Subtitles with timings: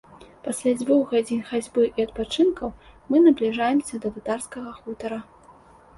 [0.45, 2.69] Пасля дзвюх гадзін хадзьбы і адпачынкаў
[3.11, 5.25] мы набліжаемся да татарскага хутара.